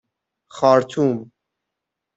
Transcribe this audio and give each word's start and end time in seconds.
خارطوم 0.55 1.31